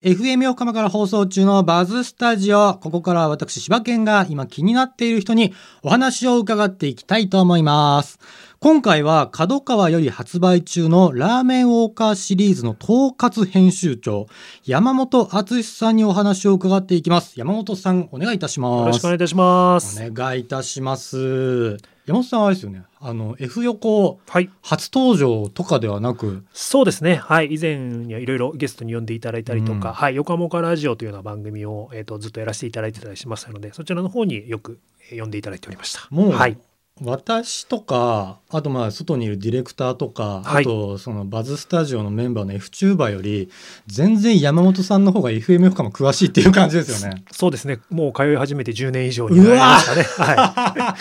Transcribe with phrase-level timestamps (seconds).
[0.00, 2.74] FM 横浜から放送中のバズスタジオ。
[2.74, 8.20] ここからは私、柴犬が今気になっている人にお話を伺っていきたいと思います。
[8.60, 14.28] 今回は角川より発売中のラーメンウォーカーシリーズの統括編集長、
[14.64, 17.32] 山本敦さんにお話を伺っていきます。
[17.36, 18.80] 山本さん、お願いいたします。
[18.82, 20.00] よろしくお願いいたします。
[20.00, 21.97] お願いいたします。
[22.08, 22.82] 山本さんはあれですよね。
[23.00, 24.50] あの、F 横はい。
[24.62, 27.16] 初登場とかではなく、そうですね。
[27.16, 27.54] はい。
[27.54, 30.16] 以前にはいろいろゲストに呼んでいただいたりとか、うんはい。
[30.16, 34.80] 横浜岡ラジオというような番組を、えっ、と、ずっとやらせていただいてたりしましたので、そちらの方によく
[35.10, 36.06] えー呼んでいただいておりました。
[36.10, 36.58] もうはい。
[37.00, 43.50] 私とかあとまあ外にいるディレクターとか、はいあとそのバズスタジオのメンバーの F チューバーより
[43.86, 47.24] 全然山本さんの方が FM 横浜詳しいっていう感じですよね。
[47.30, 47.78] そうですね。
[47.90, 50.02] もう通い始めて10年以上になりましたね。
[50.02, 50.96] は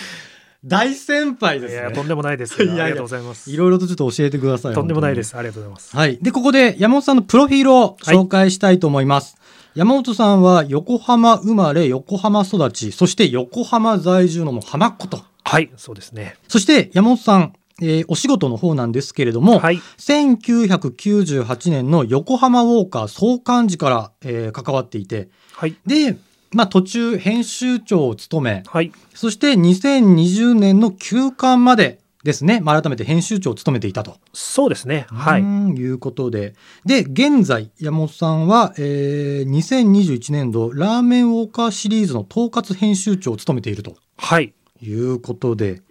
[0.65, 1.61] 大先輩い。
[1.61, 2.03] ですねいやと。
[2.03, 2.61] んでもないです。
[2.63, 3.51] いやいやありがとうございます。
[3.51, 4.73] いろいろとちょっと教えてください。
[4.73, 5.37] とんでもないで本す。
[5.37, 5.95] ありがとうございます。
[5.95, 6.17] はい。
[6.21, 9.37] で、ここで山本さんのプロフィールを紹介したいと思います。
[9.75, 15.21] 山本さんは横浜生まれ、横浜育ち、そして横浜在住のもう浜っ子と。
[15.43, 15.69] はい。
[15.77, 16.35] そうですね。
[16.47, 19.79] そして山本さん、えーお仕事の方なんですけれども、はい。
[19.99, 25.75] 1998年の横浜ウォーカー創刊時から、えー関わっていて、はい。
[25.85, 26.17] で、
[26.51, 28.91] まあ途中編集長を務め、はい。
[29.13, 34.17] そして2020年の休刊までですね、まあ、改めて編集長を務めていたと。
[34.33, 35.05] そうですね。
[35.09, 35.41] はい。
[35.41, 36.55] いうことで。
[36.85, 43.95] で、現在、山本さんは、えー2021年度ラーメンウォーカーシリーズの統括編集長を務めていると。
[44.17, 44.53] はい。
[44.81, 45.81] いうことで。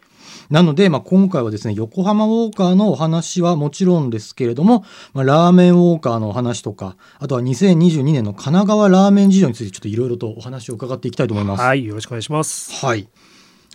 [0.51, 11.63] なので、まあ、今回はですね、横浜ウォーカーのお話はもちろんですけれども、まあ、ラーメンウォーカーのお話とか、あとは2022年の神奈川ラーメン事情についてちょっといろいろとお話を伺っていきたいと思います。
[11.63, 11.85] はい。
[11.85, 12.85] よろしくお願いします。
[12.85, 13.09] はい。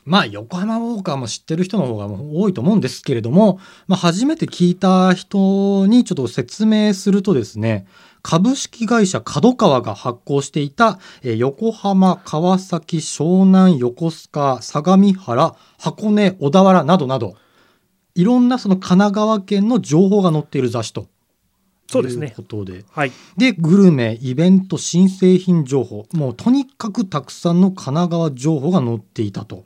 [0.04, 7.86] まあ、横浜ウォーカーも知ってる人の方がもう多いと思うんですけれども、まあ、初めて聞いた人にちょっと説明するとですね、
[8.24, 17.36] 株式会社角川が発行していた、えー横浜、川崎、湘南、横須賀、相模原、箱根、小田原などなど、
[18.16, 21.08] いろんなその神奈川県の情報が載っている雑誌と。
[21.88, 22.86] そうですねいうことで。
[22.90, 23.12] はい。
[23.36, 29.66] で、グルメ、イベント、新製品情報、もうとにかくたくさんの神奈川情報が載っていたと。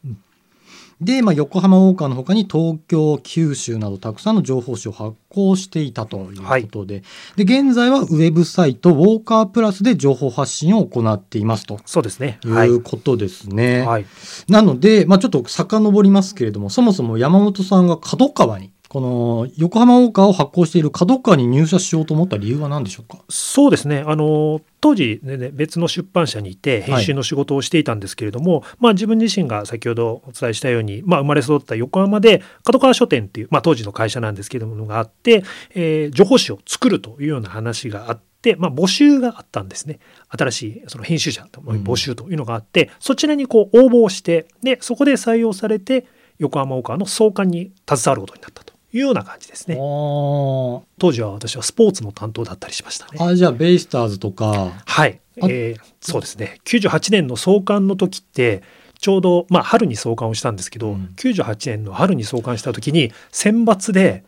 [1.02, 7.04] で、まあ、横浜ウォーカーの他に東京、九州などたくさんの情報誌を発行していたということで、
[7.36, 11.80] で、現在はウェブサイト、ウォーカープラスで情報発信を行っていますと。
[11.86, 12.40] そうですね。
[12.46, 12.70] いはい。
[12.70, 13.82] うことですね。
[13.82, 14.06] はい。
[14.48, 23.22] なので、まあ、ちょっと遡りますけれども、そもそも山本さんが角川に、この横浜ウォーカーを発行している角川に入社しようと思った理由は何でしょうか？
[23.28, 24.06] そうですね。
[24.08, 40.00] あの当時、ねね、別の出版社にいて編集の仕事をしていたんですけれども、まあ、自分自身が先ほどお伝えしたように、まあ、生まれ育った横浜で角川書店っていう、まあ、当時の会社なんですけれどものがあって、えー情報誌を作るというような話があって、まあ、募集があったんですね。
[40.30, 46.08] 新しいその編集者の募集というのがあって、そちらにこう応募をしてでそこで採用されて
[46.40, 49.76] 横浜岡の創刊に携わることになったというような感じですね。
[49.76, 53.18] あ当時は私はスポーツの担当だったりしましたね。
[53.20, 58.62] あ、じゃあ、ベイスターズとか、はい、あえーそうですね98年の創刊の時って
[59.00, 64.24] ちょうど、まあ、春に創刊をしたんですけど、うん98年の春に創刊した時に選抜で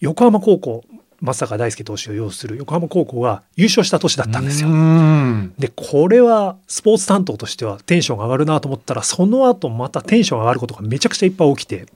[0.00, 0.84] 横浜高校
[1.20, 4.72] 松坂大輔投手を擁する横浜高校が優勝した年だったんですよう。
[4.72, 11.86] んでこれはスポーツ担当としてはテンションが上がるなと思ったらその後またテンションが上がることがめちゃくちゃいっぱい起きて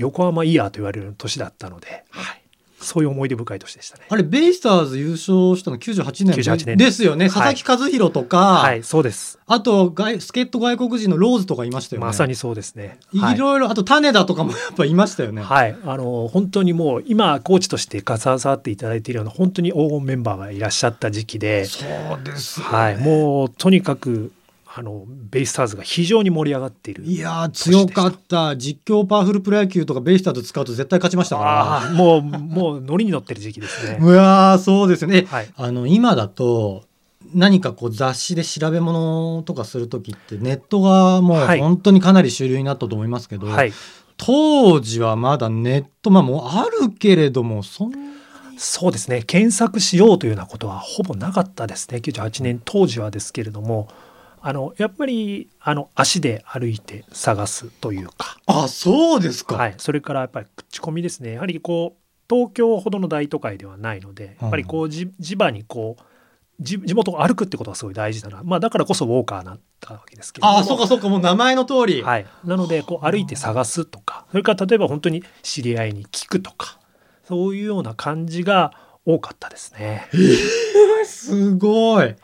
[0.00, 2.40] 横浜イヤーと言われる年だったので、はい、
[2.80, 4.06] そういう思い出深い年でしたね。
[4.08, 7.28] あれ、ベイスターズ優勝したの98年98年ですよね。
[7.28, 9.38] はい佐々木和弘とか、はい、そうです。
[9.46, 12.06] あと外、助っ人外国人のローズとかいましたよね。
[12.06, 12.98] まさにそうですね。
[13.12, 15.42] いはいろいろ、あと種田とかも やっぱいましたよね。
[15.42, 24.32] はい、あの本当にもう今コーチとして携わっていただいているような本当に黄金メンバーがいらっしゃった時期で、そうですよねはい、もうとにかく
[24.72, 27.02] あのベイスターズが非常に盛り上がっている。
[27.02, 28.56] いやー、強かった。
[28.56, 33.94] 実況パワフルプロ野球とかベイスターズ使うと絶対勝ちましたかああもうもうノリに乗ってる時期ですら。
[33.94, 33.98] ね。
[34.04, 35.26] うわー、そうですよね。
[35.28, 36.84] はい、あの、今だと、
[37.34, 43.72] 何かこう雑誌で調べ物とかするときってネットがもうはい本当にかなり主流になったと思いますけど、はい、
[44.16, 47.98] 当時はまだネット、まあもうあるけれども、そんな、
[48.56, 53.88] そうですね検索しようというようなことはほぼなかったですね98年当時はですけれども
[54.42, 58.38] あのやっぱりあの足で歩いて探すというか。
[58.46, 59.56] あ、そうですか。
[59.56, 66.02] はい、それからやっぱり口コミですねやはりこう東京ほどの大都会ではないのでやっぱりこうじ地場にこう
[66.60, 72.02] 地地元を歩くってことはすごい大事だな、まあ、だからこそウォーカーになったわけですけれどもあ、そうかそうか、もう名前の通り。
[72.02, 76.78] はい、なのでこう歩いて探すとかそれから例えば本当に知り合いに聞くとか
[77.24, 78.72] そういうような感じが
[79.06, 80.08] 多かったですね。
[81.04, 82.14] すごい。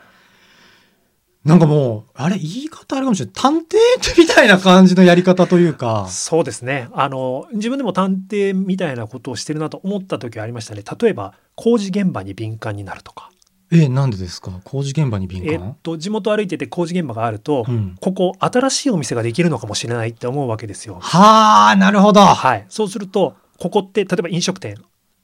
[1.46, 3.34] なんかもう、あれ、言い方あれかもしれない。
[3.34, 6.06] 探偵みたいな感じのやり方というか。
[6.10, 6.88] そうですね。
[6.92, 10.82] あの、自分でも探偵みたいなことをしてるなと思った時はありましたね。
[11.00, 13.30] 例えば、工事現場に敏感になるとか。
[13.72, 14.52] え、なんでですか？
[14.64, 15.52] 工事現場に敏感？
[15.52, 20.98] えっと、地元歩いてて工事現場があると、うんここ新しいお店ができるのかもしれないって思うわけですよ。
[21.00, 22.20] はあ、なるほど。
[22.20, 22.66] はい。
[22.68, 24.76] そうすると、ここって、例えば飲食店、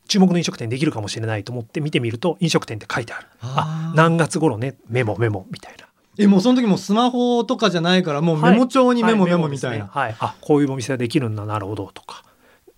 [0.08, 3.26] 注目の飲食店できるかもしれないと思って見てみると、飲食店って書いてある。
[3.42, 5.86] あ何月頃ね、メモメモみたいな。
[6.18, 9.84] え、もうその時もうスマホとかじゃないから、もうメモ帳にメモはいメモみたいな。
[9.86, 10.16] ですねはい。
[10.18, 12.24] あ、こういうお店ができるんだ、なるほど、とか。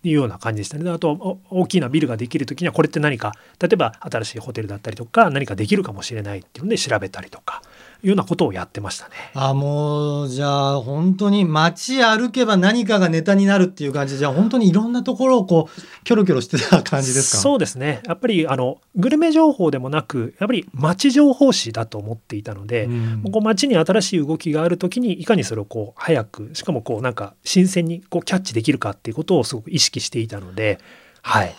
[0.09, 0.85] いうような感じでしたね。
[0.85, 7.63] であとお大きなビルができる時にはこれって何か例えば新しいホテルだったりとか何かできるかもしれないっていうので調べたりとか
[8.05, 9.15] いうようなことをやってましたね。
[9.35, 17.39] あ、もう、じゃあ、本当に街歩けば何かがネタになるっていう感じで、じゃあ本当にいろんなところをこう、キョロキョロしてた感じですか？
[17.39, 18.03] そうですね。
[18.07, 30.79] やっぱりあのグルメ情報でもなくやっぱり街情報誌だと思っていたので、うんこう街に新しい動きがある時にいかにそれをこう早くしかもこうなんか新鮮にこうキャッチできるかっていうことをすごく意識していたので、
[31.23, 31.55] はい。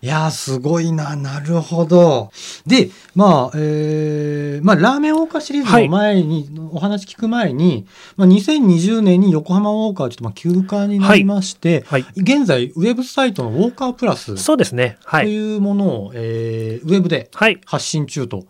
[0.00, 1.16] いやー、すごいな。
[1.16, 2.30] なるほど。
[2.66, 7.86] で、まあ、えー、まあ、ラーメンウォーカーシリーズの前に、お話聞く前に、
[8.16, 12.06] まあ、2020年に横浜ウォーカーはちょっとまあ休館になりまして、はい。
[12.16, 14.98] 現在、ウェブサイトのウォーカープラスそうですね。
[15.04, 15.24] はい。
[15.24, 17.60] というものを、えーウェブではい。
[17.66, 18.44] 発信中と。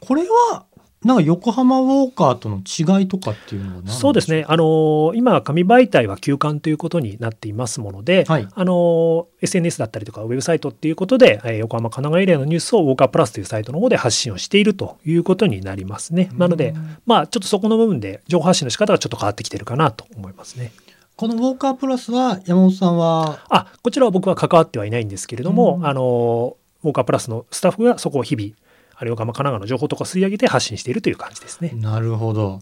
[0.00, 0.64] これは、
[1.04, 2.58] なんか横浜ウォーカーとの
[2.98, 4.44] 違いとかっていうのはそうですね。
[4.48, 16.30] あのー今紙媒体は休刊ということになっていますもので、はいあのー SNS だったりとかウェブサイトっていうことで、えー横浜神奈川エリアのニュースをウォーカープラスというサイトの方で発信をしているということになりますね。
[16.34, 16.74] なので、
[17.06, 20.72] まあちょっとそこの部分で情報発信の仕方がちょっと変わってきてるかなと思いますね。
[21.16, 28.50] このウォーカープラスは、山本さんは、あ、こちらは僕は関わってはいないんですけれども、うんあのーウォーカープラスのスタッフがそこを日々、
[28.96, 31.72] あれ横浜神奈川の情報とか吸い上げて発信しているという感じですね。
[31.74, 32.60] なるほど。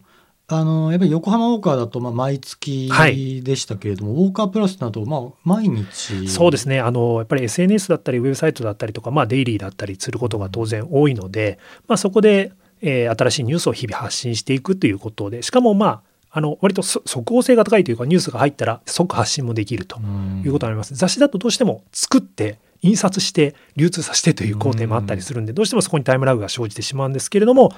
[0.49, 6.29] あの、やっぱり横浜ウォーカーだと、まあ、毎月はいでしたけれども、ウォーカープラスだと、まあ、毎日。
[6.29, 11.59] そうですねあのやっぱり SNS だったりウェブサイトだったりとか、まあ、デイリーだったりすることが当然多いので、
[11.89, 16.03] まあ、そこで、えー新しいニュースを日々発信していくということでしかもまあ
[16.35, 27.71] あの割とそ即効性が高いというかニュースが入ったら即発信もできるとうんいうことになります、雑誌だとどうしても作って印刷して流通させてという工程もあったりするんでどうしてもそこにタイムラグが生じてしまうんですけれども、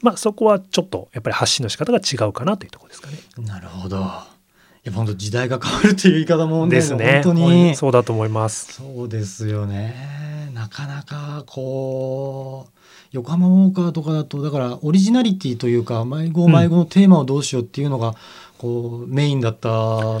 [0.00, 3.18] まあ、そこはちょっとやっぱり発信の仕方が違うかなというところですかね。
[3.46, 3.96] なるほど。
[3.98, 7.22] やっぱ本当時代が変わるっていう言い方もね、ですね。
[7.24, 7.76] 本当に。
[7.76, 8.72] そうだと思います。
[8.72, 10.50] そうですよね。
[10.54, 12.81] なかなかこう、
[13.12, 18.14] 横浜ウォーカーとかだと、だからオリジナリティというか、迷子迷子のテーマをどうしようっていうのが、
[18.56, 19.60] こう、メインだった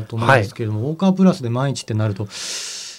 [0.02, 2.28] と思うんですけれども、ウォーカープラスで毎日ってなると、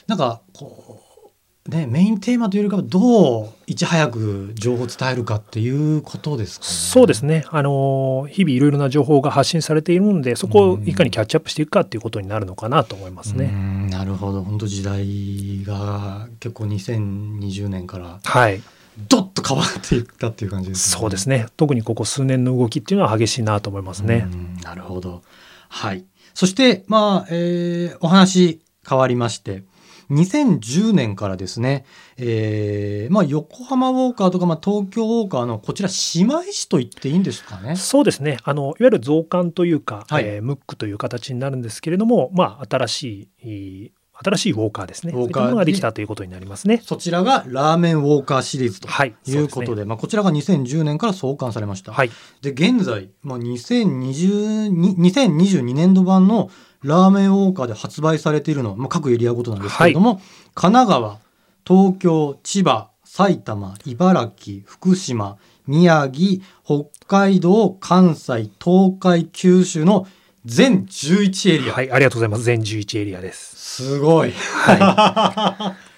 [0.08, 6.72] なんかこう、ね、メインテーマというよりかはどういち早く情報を伝えるかっていうことですかね。
[6.72, 7.46] そうですね。
[7.52, 13.48] あの日々いろいろな情報が発信されているので、そこをいかにキャッチアップしていくかっていうことになるのかなと思いますうね。
[13.48, 18.62] んなるほど本当時代が結構2020年からはい、
[18.98, 21.00] ドッと変わっていったっていう感じですね。
[21.02, 21.48] そうですね。
[21.58, 24.28] 特にここ数年の動きっていうのは激しいなと思いますね。
[24.32, 25.24] うんなるほど。
[25.70, 26.06] はい。
[26.34, 29.64] そして、まあ、えーお話変わりまして、
[30.12, 31.86] 2010年からですね、
[32.18, 37.76] えーまあ、横浜ウォーカーとか、まあ、東京ウォーカーのこちら姉妹市と言っていいんですかね？
[37.78, 38.38] そうですね。
[38.44, 45.14] あのいわゆる増刊というか、はいえームックという形になるんですけれども、まあ新しい新しいウォーカーですね。
[45.14, 46.82] ウォーカーができたということになりますね。
[46.84, 49.16] そちらがラーメンウォーカーシリーズとはい。
[49.26, 51.94] いうことで、そすねまあ、こちらが2010年から創刊されました。
[51.94, 52.12] はい。
[52.42, 56.52] で、現在、まあ、2020に2022年度版の
[56.84, 60.22] ラーメンウォーカーで発売されているのは、まあ、各エリアごとなんですけれども、
[60.54, 61.20] 神奈川、
[61.66, 70.08] 東京、千葉、埼玉、茨城、福島、宮城、北海道、関西、東海、九州の
[70.46, 71.74] 全11エリア。
[71.74, 71.92] はい。
[71.92, 72.44] ありがとうございます。
[72.44, 73.56] 全11エリアです。
[73.56, 74.32] すごい。
[74.32, 75.78] はい。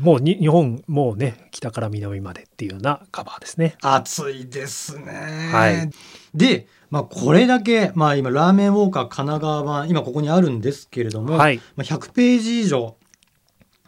[0.00, 3.76] もうに日本、もうね、北から南までっていうようなカバーですね。
[3.80, 5.50] 暑いですね。
[5.50, 5.90] はい
[6.34, 11.56] で、まあ、これだけ、まあ、今、ラーメンウォーカー神奈川版、今ここにあるんですけれども、はい。
[11.76, 12.96] まあ、100ページ以上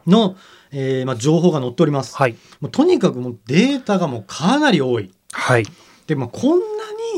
[0.07, 0.37] の、
[0.71, 2.17] えーまあ、情報が載っております。
[2.17, 2.37] はい。
[2.61, 5.13] もうとにかくもうデータがもうかなり多い。
[5.33, 5.67] はい。
[6.07, 6.65] で、まあ、こんな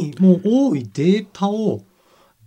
[0.00, 1.82] にもう多いデータを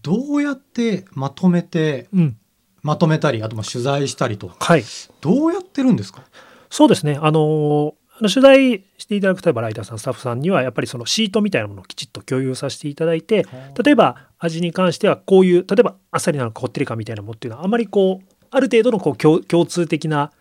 [0.04, 2.38] どうやってまとめて、うん。
[2.84, 4.84] まとめたり、あとまあ取材したりと、はい。
[5.22, 6.22] どうやってるんですか？
[6.70, 7.18] そうですね。
[7.22, 13.46] あの取材していただく例えばライターさんスタッフさんにはやっぱりそのシートみたいなものをきちっと共有させていただいて
[13.84, 20.32] 例えば味に関してはこういう例えばあっさりなのかこってりかみたいなものっていうのはあまりこうある程度のこう共共通的な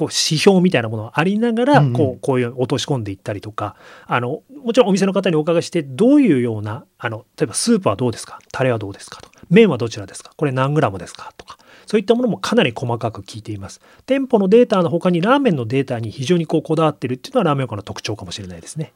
[0.00, 3.76] こう指標みたいなものがありながら、こうこういう落とし込んでいったりとか
[4.06, 8.38] あのもちろんお店の方にお伺いしてどういうようなあの例えばスープはどうですか？
[8.50, 9.20] タレはどうですか？
[9.20, 10.32] とか麺はどちらですか？
[10.38, 11.34] これ何グラムですか？
[11.36, 13.82] とかそういったものもかなり細かく聞いています。
[14.06, 18.92] 店舗のデータの他にラーメンのデータに非常にこうこだわってるっていうのはラーメン屋の特徴かもしれないですね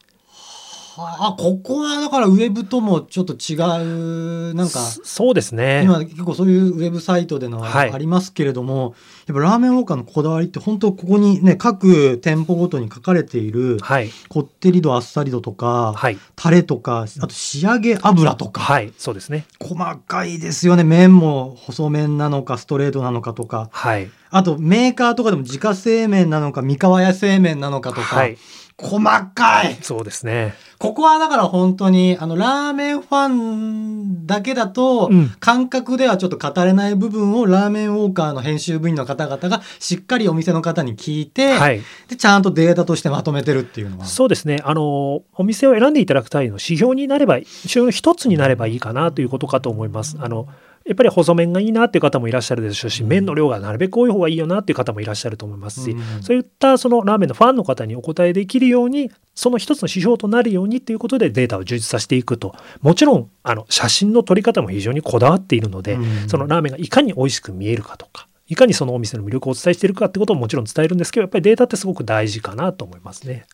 [0.96, 5.82] はあ、ここはだからウェブともちょっと違う、なんか、そそうですね。
[5.82, 7.92] 今結構そういうウェブサイトでのはい。
[7.92, 8.94] ありますけれども、
[9.26, 14.10] やっぱラーメンウォーカーのこだわりって本当ここにね、各店舗ごとに書かれている、はい。
[14.28, 16.18] こってり度、あっさり度とか、はい。
[16.36, 19.46] タレとか、あと仕上げ油とか、はいそうですね。
[19.60, 19.74] 細
[20.06, 20.84] かいですよね。
[20.84, 23.68] 麺も細麺なのか、ストレートなのかとか。
[23.72, 24.08] はい。
[24.30, 28.16] あとメーカーとかでも自家製麺なのか、三河屋製麺なのかとか。
[28.16, 28.38] はい
[28.76, 29.00] 細
[29.34, 44.04] かいそうですねここはだから本当に、あの、ラーメンファンだけだとうん、感覚ではちょっと語れない部分をラーメンウォーカーの編集部員の方々がしっかりお店の方に聞いて、はいで、ちゃんとデータとしてまとめてるっていうのは。
[44.04, 44.60] そうですね。
[44.64, 50.16] あの、お店を選んでいただく際の指標になれば、指標の一つになればいいかなということかと思います。
[50.20, 50.48] あの、
[50.84, 62.54] やっぱり細麺がいいなっていう方もいらっしゃるでしょうし、うん麺の量がなるべく多い方がいいよなっていう方もいらっしゃると思いますし、うんそういったそのラーメンのファンの方にお答えできるように、その一つの指標となるようにということでデータを充実させていくと。
[62.82, 73.46] もちろん、あの、写真の撮り方も非常にこだわっているので、うんそのラーメンがいかに美味しく見えるかとか、いかにそのお店の魅力をお伝えしているかってことももちろん伝えるんですけど、やっぱりデータってすごく大事かなと思いますね。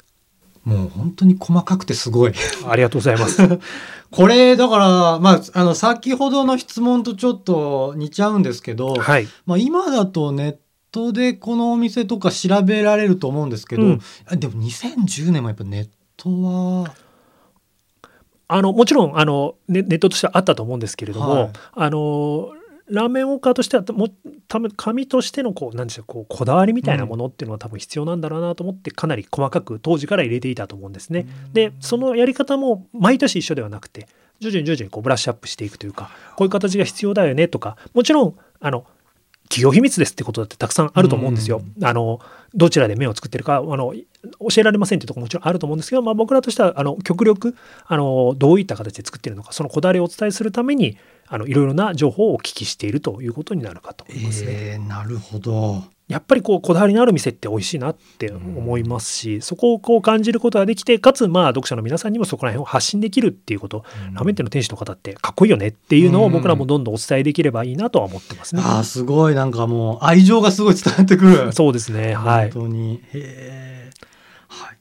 [0.65, 2.33] もう本当に細かくてすごい。
[2.69, 3.43] ありがとうございます。
[4.11, 9.29] これ、だから、まあ、あの、先ほどの質問とちょっと似ちゃうんですけど、はい。
[9.47, 10.57] まあ、今だとネッ
[10.91, 16.95] トでこのお店とか調べられると思うんですけど、うんあでも2010年もやっぱネットは、
[18.49, 22.49] あのもちろんあのネネットとしてはあったと思うんですけれども、はいあの
[22.91, 24.09] ラーメンウォーカーとしてはも
[24.49, 31.27] 多分紙としてのこうなんでしょうこうこだわりみたいなものっていうのは多分必要なんだろうなと思ってかなり細かく当時から入れていたと思うんですね。
[31.53, 34.09] でそのやり方も毎年一緒ではなくて
[34.41, 38.85] 徐々に徐々にこうブラッシュアップしていくというかこういう形が必要だよねとかもちろんあの
[39.51, 41.61] 企業秘密ですってことだってたくさんあると思うんですよ。
[41.83, 42.21] あの
[42.55, 43.97] どちらで麺を作ってるかあの教
[44.59, 54.49] えられませんっていうところももちろんあると思うんですけど、まあ、僕らとしてはあの極力あのどういった形で作ってるのかそのこだわりをお伝えするためにあのいろいろな情報をお聞きしているということになるかと思いますね。
[54.51, 55.85] えー、なるほど。
[56.11, 68.63] やっぱりこうこだわりのある店って美味しいなって思いますし、そこをこう感じることができてかつまあ読者の皆さんにもそこら辺を発信できるっていうこと、ラーメン店の店主の方ってかっこいいよねっていうのを僕らもどんどんお伝えできればいいなとは思ってますね。
[68.65, 71.53] ああ、すごい、なんかもう愛情がすごい伝わってくる。
[71.53, 72.97] そうですねはい本当に。
[72.97, 73.91] へえ。
[74.49, 74.77] はい。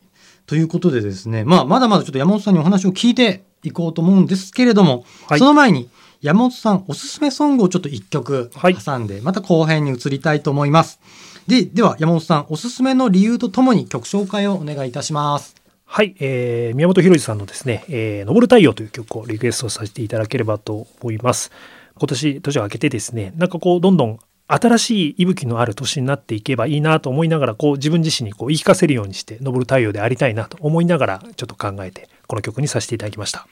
[0.47, 5.89] ということでですね、まあ、まだまだちょっと山本さんにお話を聞いていこうと思うんですけれども、はいその前に、
[6.21, 10.99] 山本さんおすすめソングをちょっと一曲はい挟んで、また後編に移りたいと思います。
[11.47, 15.55] で、では山本さんおすすめの理由とともに曲紹介をお願いいたします。
[15.85, 21.51] はい、えー宮本浩次さんのですね、えー、登る太陽という曲をリクエストさせていただければと思います。
[21.97, 33.47] 今年、年を明けてですね、なんかこう、どんどん新しい息吹のある年になっていけばいいなと思いながら、こう、自分自身にこう言い聞かせるようにして、登る太陽でありたいなと思いながら、ちょっと考えて、この曲にさせていただきました。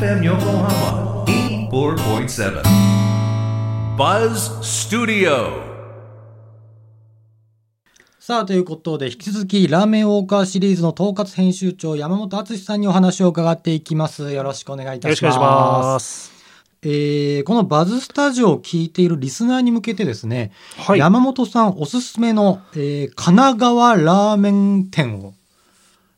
[0.00, 1.24] FM Yokohama
[1.70, 2.62] 84.7
[3.96, 5.62] Buzz Studio
[8.18, 14.32] さあ、ということで、引き続き、ラーメンウォーカーシリーズの統括編集長、山本敦さんにお話を伺っていきます。
[14.32, 15.22] よろしくお願いいたします。
[15.22, 16.32] よろしくお願いします。
[16.82, 20.98] えーこのバズスタジオを聞いているリスナーに向けてですね、はい。
[20.98, 25.34] 山本さんおすすめの、えー神奈川ラーメン店を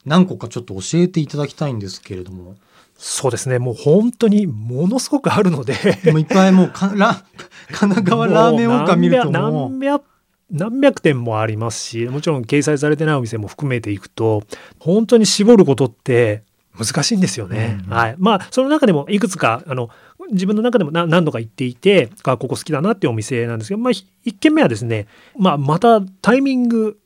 [0.07, 2.57] 何個かちょっと教えていただきたいんですけれども。
[2.99, 7.23] そうですね、もう本当にものすごくあるので、でもいっぱいもうかラ
[7.71, 9.67] 神奈川ラーメンウォーカー見るとも。
[9.69, 10.03] う何百
[10.51, 14.45] 何百店もありますしもちろん掲載されてないお店も含めていくと
[14.79, 16.45] 本当に絞ることって
[16.79, 17.81] 難しいんですよね。
[17.87, 19.89] うんはい、まあその中でもいくつかあの
[20.31, 26.99] 自分の中でも何何度か行っていてあここ好きだなっていうお店なんですけど、まあ、ひ一軒目はですね、まあ、またタイミング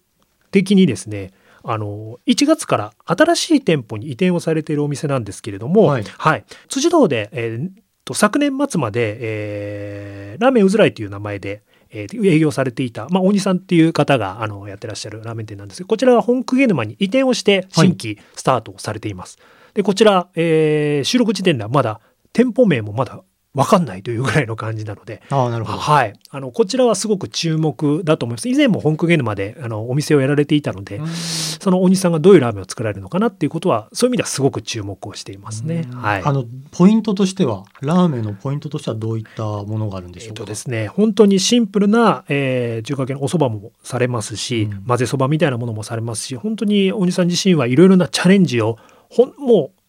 [0.51, 6.05] 的にですねあの1月から新しい店舗に移転をされているお店なんですけれども、はい。
[6.05, 7.71] はい、辻堂で、えー
[8.05, 19.39] と昨年末まで、えーラーメンうずらいという名前で、えー営業されていた、まあ、大西さんっていう方があのやってらっしゃるラーメン店なんですけどこちらは本久毛沼に移転をして新規スタートをされています。
[19.75, 22.01] でこちら、えー収録時点ではまだ
[22.33, 25.79] 店舗名もまだわかんないというぐらいの感じなので、 ああ、なるほど。
[25.79, 26.13] はい。
[26.31, 28.49] あの、こちらはすごく注目だと思います。
[28.49, 31.07] 以前も本ゲーまで、あの、お店をやられていたので、うん
[31.61, 35.87] その大西さんがどういうラーメンを作られるのかなっていうことは、そういう意味ではすごく注目をしていますね。
[35.93, 36.23] はい。
[36.25, 40.37] あの、ポイントとしては、ラーメンのポイントとしてはどういったものがあるんでしょうか？
[40.37, 48.79] とですね、本当にシンプルな、えー中華系のお蕎麦もされますし、うん混ぜそばみたいなものもされますし本当に大西さん自身はいろいろなチャレンジを
[49.11, 49.80] ほんもう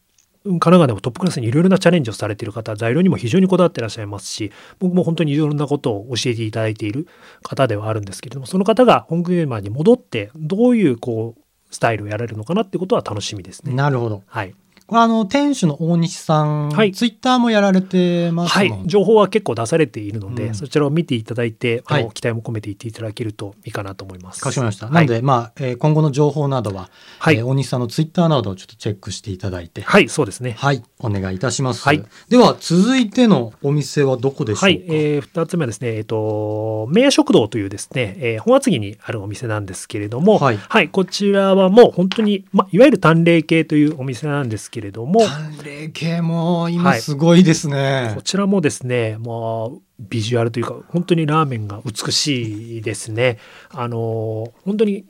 [0.43, 7.07] 神奈川でもトップクラスにいろいろなチャレンジをされている方材料にも非常にこだわってらっしゃいますし僕も本当にいろんなことを教えていただいている
[7.43, 13.73] 方ではあるんですけれどもその方が本ゲーマーに戻ってどういうこうスタイルをやられるのかなってことは楽しみですね。
[13.73, 14.23] なるほど。
[14.25, 14.53] はい、
[14.91, 16.91] これあの、店主の大西さん、はい。
[16.91, 18.73] ツイッターもやられてますはい。
[18.87, 20.53] 情報は結構出されているので、うん。
[20.53, 22.09] そちらを見ていただいて、はい。
[22.13, 24.41] 期待も込めていっていただけるといいかなと思います。
[24.41, 24.87] かしこまりました。
[24.87, 27.37] はいなので、まあ、えー今後の情報などは、はい。
[27.37, 30.55] えー大西さんのツイッターなどをちょっとチェックしていただいて、はい、そうですね。
[30.57, 31.83] はい、お願いいたします。
[31.83, 32.03] はい。
[32.27, 34.65] では、続いてのお店はどこでしょうか？
[34.65, 40.89] はい、えー、2つ目はですね、えっ、と、名屋食堂というですね、えー本厚木にあるお店なんですけれども、はい。
[40.89, 44.80] こちらはもう本当に、まあ、いわゆる淡麗系というお店なんですけれども、
[45.27, 48.13] 淡麗系も今はいすごいですね。
[48.15, 49.69] こちらもですね、まあ、
[49.99, 53.37] ビジュアルというか、本当にラーメンが美しいですね。
[53.69, 55.05] あの、本当にき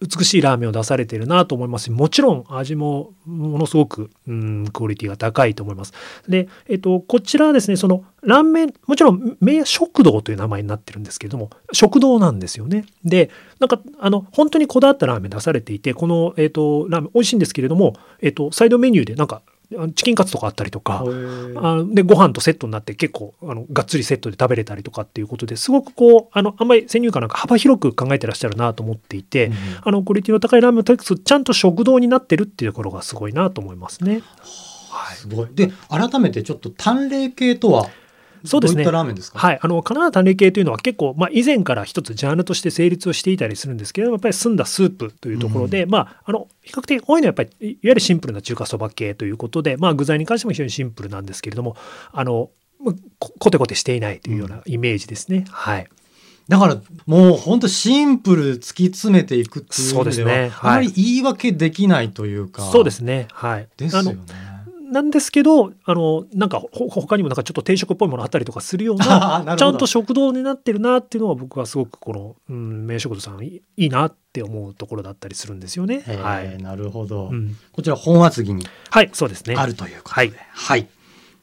[0.00, 5.92] 美しいラーメンを出されてるなと思いますし、もちろん味もものすごく、うん、クオリティが高いと思います。
[6.28, 12.84] で、えっと、こちらはですね、そのラーメン、もちろん、名食堂という名前になってるんですけれども、食堂なんですよね。
[13.04, 19.42] で、なんか、あの、本当にこだわったラーメン出されていて、この、えっと、ラーメン美味しいんですけれども、えっと、サイドメニューでなんか、
[19.94, 34.22] チキンカツとかあったりとか、あのでご飯とセットになって結構あのがっつりセットで食べれたりとかっていうことですごくこうあのあんまり先入観なんか幅広く考えてらっしゃるなと思っていて、うんあのクオリティの高いラーメンをとりあえずちゃんと食堂になってるっていうところがすごいなと思いますね。
[34.90, 35.48] はいすごい。
[35.52, 37.88] で、改めてちょっと淡麗系とは、
[38.44, 39.38] そうですねラーメンですか？
[39.38, 51.76] はい、あの神奈川淡麗系というのは結構、まあ、以前から一つジャンルとして成立をしていたりするんですけれどもやっぱり澄んだスープというところで、まあ、あの比較的多いのはやっぱりいわゆるシンプルな中華そば系ということで、まあ、具材に関しても非常にシンプルなんですけれども
[52.12, 52.50] あの
[53.18, 55.44] コテコテしていないというようなイメージですね。
[55.50, 55.88] はい
[56.48, 62.62] だからもう本当シンプル突き詰めていくっていう意味ではねはいあまり言い訳できないというか。
[62.62, 63.28] そうですね。
[63.30, 63.62] はい。
[63.62, 64.24] あですよねの。
[64.90, 76.02] なんですけど、あの、なんか、ほ他にもなんかちょっと定食っぽいものあったりとかするような な、どちゃんと食堂になってるなっていうのは僕はすごくこの、うん、名食堂さんいいなって思うところだったりするんですよね。
[76.06, 76.62] えーはい。
[76.62, 79.54] なるほど、うんこちら本厚木にはい、そうですね。
[79.56, 80.14] あるということで。
[80.14, 80.88] はいはい。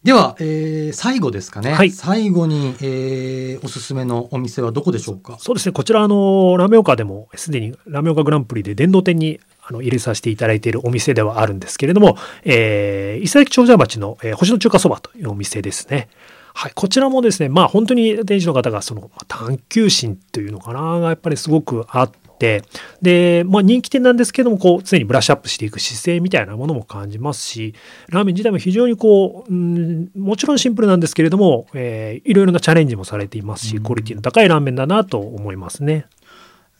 [0.03, 1.73] では、えー最後ですかね。
[1.73, 5.37] はい最後に、えーおすすめのお店はどこでしょうか？
[5.39, 5.73] そうですね。
[5.73, 16.09] こちら、あの、ラーメン岡でもすでにラーメン岡グランプリで殿堂店にあの入れさせていただいているお店ではあるんですけれども、えー、伊勢崎長者町の、えー星の中華そばというお店ですね。
[16.53, 22.63] はい、こちらもですね、まあ本当に店主の方がそのまあ探求心というのかな、がやっぱりすごくあって、
[23.01, 27.75] で、まあ人気店なんですけども、こう常にブラッシュアップしていく姿勢みたいなものも感じますし、
[28.09, 36.07] ラーメン自体も非常にこう、うん、もちろんシンプルなんですけれども、えーいろいろなチャレンジもされていますし、うんクオリティの高いラーメンだなと思いますね。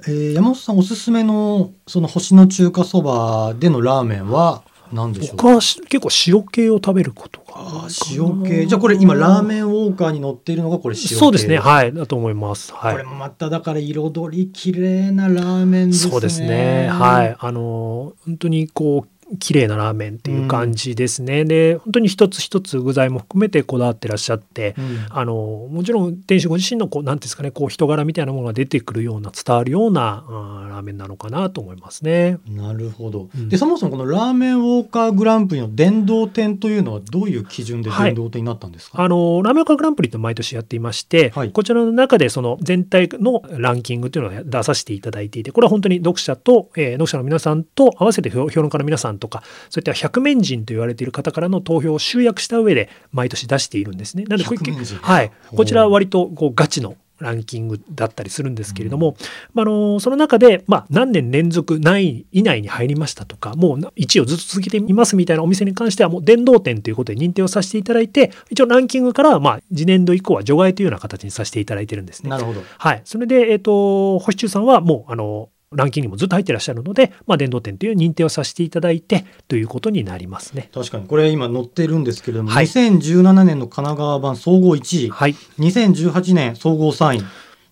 [0.01, 4.62] えー山本さんおすすめのその星の中華そばでのラーメンは
[4.93, 5.38] 何でしょう？
[5.38, 5.43] か。
[5.43, 8.67] 僕はし結構塩系を食べることが塩系。
[8.67, 11.15] じゃあこれ今ラーメンウォーカーに載っているのがこれ塩系。
[11.15, 11.57] そうですね。
[11.57, 11.93] はい。
[11.93, 12.71] だと思います。
[12.73, 12.93] はい。
[12.93, 16.12] これもまただから彩り綺麗なラーメンですね。
[16.12, 16.88] そうですね。
[16.89, 17.36] はい。
[17.39, 19.10] あの、本当にこう、
[19.40, 21.44] 綺麗なラーメンっていう感じですね。
[21.44, 25.06] で、本当に一つ一つ具材も含めてこだわってらっしゃって、うん。
[25.10, 32.38] あの、もちろん店主ご自身のこう、なんていうんですかね、こう、人柄みたいなものが出てくるような、伝わるような、あーラーメンなのかなと思いますね。
[32.48, 33.50] なるほど、うん。
[33.50, 41.52] でそもそもこのラーメンウォーカーグランプリの殿堂店というのはどういう基準で殿堂店になったんですか、あの、ラーメンカグランプリって毎年やっていまして、はい。
[41.52, 54.23] こちらの中でその全体のランキングというのを出させていただいていて、これは本当に読者と、えー読者の皆さんと合わせて評評論家の皆さんとか、そういった百面人と言われている方からの投票を集約した上で毎年出しているんですね。
[54.23, 54.58] なのでこれ
[55.01, 55.32] はい。
[55.56, 59.15] こちらは割とこうガチのランキングだったりするんですけれども、
[59.53, 72.30] まあ、あのその中で、まあ、何年連続何位以内に入りましたとかもう1位をずっと続けていますみたいなお店に関してはもう殿堂店ということで認定をさせていただいて一応ランキングからはまあ次年度以降は除外というような形にさせていただいてるんですね。
[72.30, 80.69] なるほどはい、それで、えっと星中さんはもうあのランキングにもずっと入ってらっしゃるので、まあ、殿堂店という認定をさせていただいてということになりますね。
[80.73, 81.08] 確かに。
[81.08, 82.65] これ今載ってるんですけれども、はい。
[82.65, 87.23] 2017年の神奈川版総合1位、はい、2018年総合3位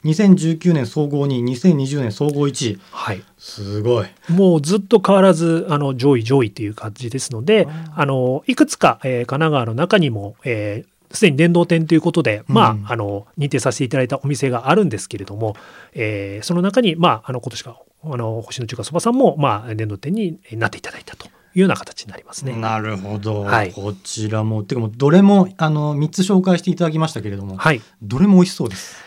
[0.05, 2.79] 2019年総合2位2020年総合1位。
[2.91, 3.23] はい。
[3.37, 4.07] すごい。
[4.29, 15.55] もうずっと変わらずあの上位上位という感じですので、あのいくつか、えー神奈川の中にも、えーすでに電動店ということで、まあ、うんあの認定させていただいたお店があるんですけれども、
[15.93, 22.53] えーその中に、まあ、あの今年があの星の中華そばさんも、まあ、電動店になっていただいたというような形になりますね。
[22.55, 29.04] なるほど、はいこちらもてかもうどれもあの3つ紹介していただきましたけれども、はいどれも美味しそうです。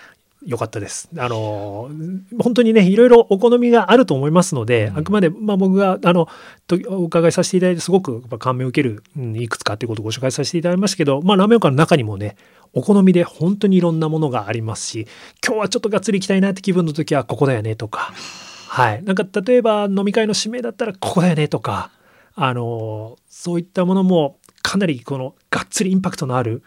[0.49, 1.11] よかったです。
[1.19, 1.91] あの
[2.41, 6.27] 本当にねいろいろお好みがあると思いますので、うんあくまで、まあ、僕があの
[6.67, 12.37] とお伺いさせていただいてすごくやっぱ感銘を受ける、うんいくつかということをご紹介させていただきましたけど、まあ、ラーメン屋の中にもね
[12.73, 15.07] お好みで本当にいろんなものがありますし
[15.47, 18.15] 今日はちょっとがっつり行きたいなって気分の時はここだよねとか、
[18.69, 21.91] はい、なんか例えば飲み会の締めだったらここだよねとか
[22.35, 26.63] あのそういったものもかなりこのがっつりインパクトのある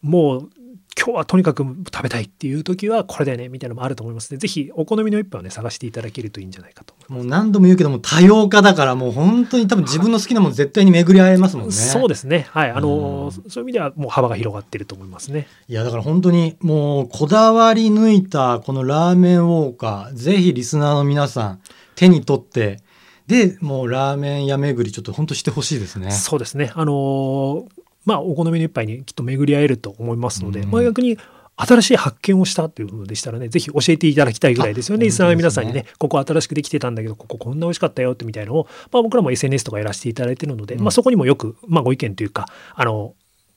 [0.00, 0.50] もう
[0.98, 7.12] 今日はとにかく食べたいっていう時はこれだよねみたいなのもあると思いますのでぜひお好みの一杯をね探していただけるといいんじゃないかと思います。
[7.12, 11.72] もう何度も言うけども多様化だからもう本当に多分自分の好きなもの絶対に巡り合えますもんね。
[11.72, 12.48] そうですね。
[12.50, 12.70] はい。
[12.70, 15.46] あの、うんそういう意味ではもう幅が広がってると思いますね。
[15.68, 21.60] いやだから本当にもうこだわり抜いたこのラーメンウォーカーぜひリスナーの皆さん
[21.94, 22.80] 手に取って
[23.26, 26.10] でもうラーメン屋巡りちょっと本当してほしいですね。
[26.10, 26.72] そうですね。
[26.74, 27.66] あの
[28.08, 31.18] まあ、お好みの一杯にきっと巡り合えると思いますので、うんまあ、逆に
[31.56, 35.02] 新しい発見をしたということでしたらね、ぜひ教えていただきたいぐらいですよね。
[35.02, 43.14] あリスナーの皆さんに本ね、ここ新しくできてたんだけど、こここんな美味しかったよってみたいのを、まあ、僕らも SNS とかやらせていただいてるので、うんまあ、そこにもよく、まあ、ご意見というか、あの、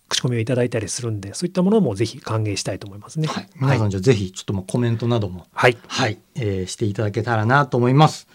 [0.09, 3.29] 口コミをいただいたりするんで、そういったものもぜひ歓迎したいと思いますね。
[3.29, 5.77] はい、皆さんじゃあぜひちょっとまあコメントなどもはい。
[5.87, 8.27] はい、えーしていただけたらなと思います。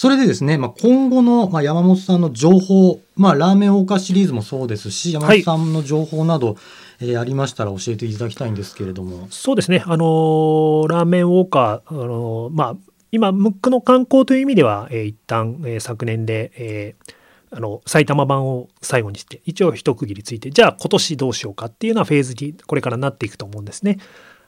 [0.00, 6.56] それでですね、まあ、今後の、まあ、山本さんの情報、まあ、ラーメン王家シリーズもそうですし、山本さんの情報など、
[7.02, 9.26] えーありましたら教えていただきたいんですけれども。
[9.28, 12.76] そうですね、あのーラーメンウォーカー、あのーまあ、
[13.12, 17.14] 今、ムックの観光という意味では、えー一旦、えー昨年で、えー
[17.52, 23.98] あの埼玉版を最後にして一応一区切りついてじゃあ今年どうしようかっていうようなフェーズにこれからなっていくと思うんですね。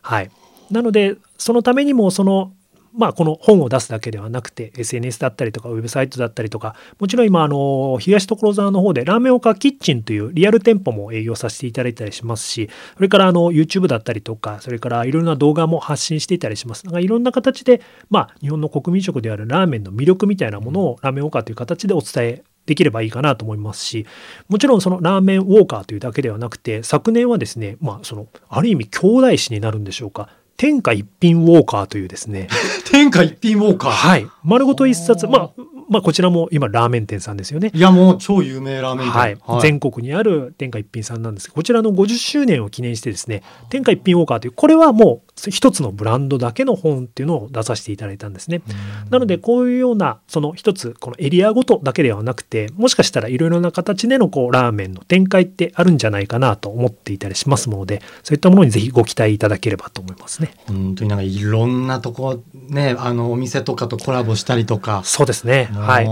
[0.03, 0.31] はい、
[0.71, 2.53] なのでそのためにもその
[2.95, 16.85] まあ、この本を出すだけではなくて SNS だったりとかウェブサイトだったりとかもちろん今あの東所沢の方でラーメン岡キッチンというリアル店舗も営業させていただいたりしますしそれからあの YouTube だったりとかそれからいろいろな動画も発信していたりします。
[16.85, 24.07] だからいろんな形で、まあ、日本の国民食であるラーメンの魅力みたいなものをラーメン岡という形でお伝えできればいいかなと思いますし
[24.49, 30.29] もちろんそのラーメンウォーカーというだけではなくて昨年はですねまあそのある意味兄弟子になるんでしょうか
[30.63, 32.47] 天下一品ウォーカーというですね
[32.89, 33.91] 天下一品ウォーカー。
[33.91, 34.29] はい。
[34.45, 35.51] 丸ごと一冊、まあ、
[35.89, 37.73] まあ、こちらも今、ラーメン店さんですよね。
[37.75, 39.41] いや、もう超有名ラーメン店。
[39.45, 48.63] はい、全国にある天下一品さんなんですけどこちらの50周年を記念してですね天下一品ウォーカーというこれはもう一つのブランドだけの本っていうのを出させていただいたんですね。
[49.11, 60.55] なのでこういうようなその一つこのエリアごとだけではなくてもしかしたらいろいろな形でのこうラーメンの展開ってあるんじゃないかなと思っていたりしますのでそういったものにぜひご期待いただければと思いますね。
[60.67, 65.03] 本当になんかいろんなとこ、ね、あの、お店とかとコラボしたりとか。
[65.05, 65.69] そうですね。
[65.73, 66.07] はい。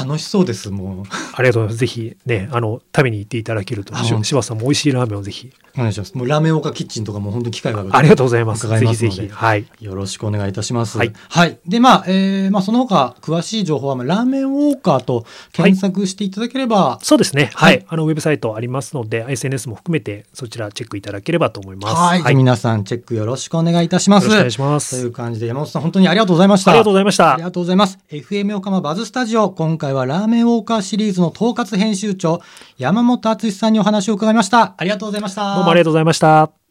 [0.00, 1.06] 楽しそうです、もう。
[1.34, 1.76] ありがとうございます。
[1.78, 5.52] ぜひね、あの、食べに行っていただけると、柴田さんも美味しいラーメンをぜひ。
[5.76, 6.14] お願いします。
[6.14, 8.66] もうラーメン岡キッチンとかも本当に機会があるありがとうございます。
[8.66, 9.28] ぜひぜひ。
[9.28, 9.66] はい。
[9.80, 10.98] よろしくお願いいたします。
[10.98, 11.12] はい。
[11.66, 17.50] で、まあ、えーまあ、その他、詳しい情報は、まあ、ラーメンウォーカーと検索していただければ、そうですね。
[17.54, 17.84] ははいい。
[17.88, 21.94] あの、ウェブサイトありますので、SNS も含めて、そちらチェックいただければと思います。
[21.94, 22.32] はい、はい。
[22.32, 24.28] よ皆さんチェックよろしくお願いいたします。
[24.28, 24.96] ろしくお願いしまとす。
[24.96, 26.70] いう感じで、山本さん、本当にありがとうございました。
[26.70, 27.42] ありがとうございましたあり。
[27.42, 27.98] がとうございます。
[28.10, 32.40] FM 横浜バズスタジオ、今回はラーメンウォーカーシリーズの統括編集長、
[32.78, 34.74] 山本敦さんにお話を伺いました。
[34.76, 35.54] ありがとうございました。
[35.54, 36.65] どうもありがとうございました。